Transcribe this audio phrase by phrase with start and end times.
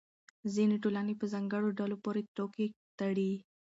[0.53, 2.67] ځینې ټولنې په ځانګړو ډلو پورې ټوکې
[2.99, 3.31] تړي.